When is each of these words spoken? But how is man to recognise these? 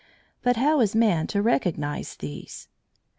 But 0.41 0.55
how 0.57 0.79
is 0.79 0.95
man 0.95 1.27
to 1.27 1.43
recognise 1.43 2.15
these? 2.15 2.67